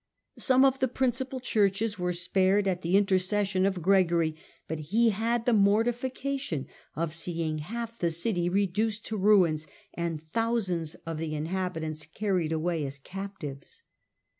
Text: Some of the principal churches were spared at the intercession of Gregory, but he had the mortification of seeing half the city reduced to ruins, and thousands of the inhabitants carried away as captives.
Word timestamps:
Some 0.39 0.65
of 0.65 0.79
the 0.79 0.87
principal 0.87 1.39
churches 1.39 1.99
were 1.99 2.11
spared 2.11 2.67
at 2.67 2.81
the 2.81 2.97
intercession 2.97 3.67
of 3.67 3.83
Gregory, 3.83 4.35
but 4.67 4.79
he 4.79 5.11
had 5.11 5.45
the 5.45 5.53
mortification 5.53 6.65
of 6.95 7.13
seeing 7.13 7.59
half 7.59 7.99
the 7.99 8.09
city 8.09 8.49
reduced 8.49 9.05
to 9.05 9.15
ruins, 9.17 9.67
and 9.93 10.19
thousands 10.19 10.95
of 11.05 11.19
the 11.19 11.35
inhabitants 11.35 12.07
carried 12.07 12.51
away 12.51 12.83
as 12.83 12.97
captives. 12.97 13.83